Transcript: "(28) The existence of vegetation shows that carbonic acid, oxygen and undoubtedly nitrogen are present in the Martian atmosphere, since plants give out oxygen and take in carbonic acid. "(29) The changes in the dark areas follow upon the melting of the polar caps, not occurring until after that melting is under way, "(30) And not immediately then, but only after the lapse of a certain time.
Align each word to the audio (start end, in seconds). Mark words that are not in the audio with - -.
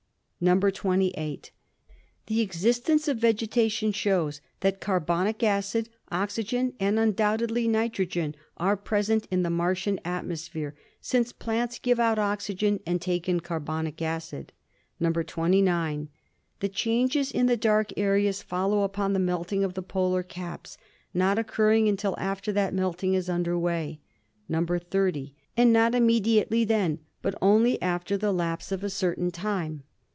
"(28) 0.43 1.51
The 2.25 2.41
existence 2.41 3.07
of 3.07 3.19
vegetation 3.19 3.91
shows 3.91 4.41
that 4.61 4.81
carbonic 4.81 5.43
acid, 5.43 5.87
oxygen 6.11 6.73
and 6.79 6.97
undoubtedly 6.97 7.67
nitrogen 7.67 8.33
are 8.57 8.75
present 8.75 9.27
in 9.29 9.43
the 9.43 9.51
Martian 9.51 9.99
atmosphere, 10.03 10.73
since 10.99 11.31
plants 11.31 11.77
give 11.77 11.99
out 11.99 12.17
oxygen 12.17 12.79
and 12.87 12.99
take 12.99 13.29
in 13.29 13.39
carbonic 13.41 14.01
acid. 14.01 14.51
"(29) 14.99 16.09
The 16.59 16.69
changes 16.69 17.31
in 17.31 17.45
the 17.45 17.55
dark 17.55 17.93
areas 17.95 18.41
follow 18.41 18.81
upon 18.81 19.13
the 19.13 19.19
melting 19.19 19.63
of 19.63 19.75
the 19.75 19.83
polar 19.83 20.23
caps, 20.23 20.75
not 21.13 21.37
occurring 21.37 21.87
until 21.87 22.15
after 22.17 22.51
that 22.51 22.73
melting 22.73 23.13
is 23.13 23.29
under 23.29 23.59
way, 23.59 23.99
"(30) 24.51 25.35
And 25.55 25.71
not 25.71 25.93
immediately 25.93 26.65
then, 26.65 26.97
but 27.21 27.35
only 27.43 27.79
after 27.79 28.17
the 28.17 28.33
lapse 28.33 28.71
of 28.71 28.83
a 28.83 28.89
certain 28.89 29.29
time. 29.29 29.83